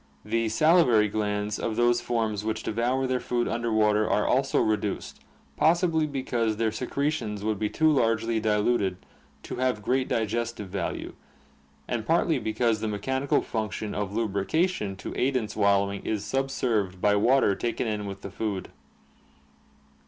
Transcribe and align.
The 0.25 0.49
salivary 0.49 1.09
glands 1.09 1.59
of 1.59 1.75
those 1.75 2.01
forms 2.01 2.43
which 2.43 2.63
devour 2.63 3.05
their 3.05 3.19
food 3.19 3.47
under 3.47 3.71
water 3.71 4.09
are 4.09 4.25
also 4.25 4.59
reduced, 4.59 5.19
possibly 5.57 6.07
because 6.07 6.57
their 6.57 6.71
secretions 6.71 7.43
would 7.43 7.59
be 7.59 7.69
too 7.69 7.91
largely 7.91 8.39
diluted 8.39 8.97
to 9.43 9.57
have 9.57 9.83
great 9.83 10.07
digestive 10.07 10.69
value, 10.69 11.13
and 11.87 12.03
partly 12.03 12.39
be 12.39 12.51
332 12.51 12.67
ORGANIC 12.95 13.03
EVOLUTION 13.03 13.43
cause 13.43 13.45
the 13.45 13.45
mechanical 13.45 13.47
function 13.87 13.93
of 13.93 14.15
lubrication 14.17 14.95
to 14.95 15.13
aid 15.15 15.35
in 15.35 15.47
swallowing 15.47 16.03
is 16.03 16.25
subserved 16.25 16.99
by 16.99 17.15
water 17.15 17.53
taken 17.53 17.85
in 17.85 18.07
with 18.07 18.21
the 18.21 18.31
food. 18.31 18.71